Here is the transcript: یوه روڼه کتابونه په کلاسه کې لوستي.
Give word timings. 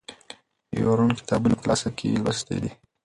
یوه 0.79 0.93
روڼه 0.97 1.13
کتابونه 1.19 1.53
په 1.57 1.61
کلاسه 1.63 1.89
کې 1.97 2.21
لوستي. 2.23 2.69